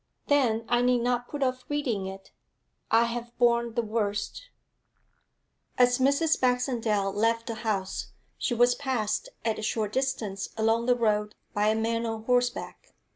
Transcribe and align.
'Then 0.25 0.65
I 0.67 0.81
need 0.81 1.01
not 1.03 1.27
put 1.27 1.43
off 1.43 1.63
reading 1.69 2.07
it. 2.07 2.31
I 2.89 3.03
have 3.03 3.37
borne 3.37 3.75
the 3.75 3.83
worst.' 3.83 4.49
As 5.77 5.99
Mrs. 5.99 6.41
Baxendale 6.41 7.13
left 7.13 7.45
the 7.45 7.53
house, 7.61 8.07
she 8.35 8.55
was 8.55 8.73
passed 8.73 9.29
at 9.45 9.59
a 9.59 9.61
short 9.61 9.93
distance 9.93 10.49
along 10.57 10.87
the 10.87 10.95
road 10.95 11.35
by 11.53 11.67
a 11.67 11.75
man 11.75 12.07
on 12.07 12.23
horseback. 12.23 12.95